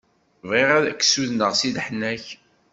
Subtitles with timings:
[0.47, 2.25] Bɣiɣ ad k-sudenɣ di leḥnak.